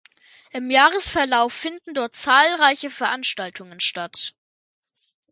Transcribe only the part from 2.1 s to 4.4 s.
zahlreiche Veranstaltungen statt.